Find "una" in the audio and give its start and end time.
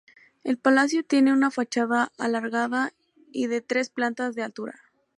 1.31-1.51